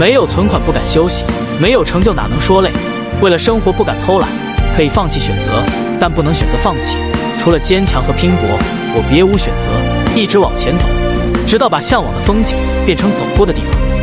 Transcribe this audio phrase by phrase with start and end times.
[0.00, 1.24] 没有存款不敢休息
[1.60, 2.70] 没有成就哪能说累
[3.20, 4.26] 为了生活不敢偷懒
[4.74, 5.62] 可以放弃选择
[6.00, 6.96] 但不能选择放弃。
[7.38, 8.40] 除了坚强和拼搏
[8.94, 10.88] 我别无选择一直往前走
[11.46, 13.99] 直到把向往的风景变成走过的地方。